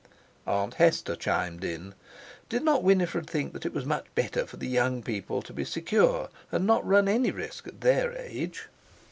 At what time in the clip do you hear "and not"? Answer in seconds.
6.51-6.83